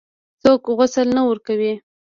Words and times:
څوک 0.41 0.61
غسل 0.77 1.07
نه 1.17 1.21
ورکوي. 1.29 1.73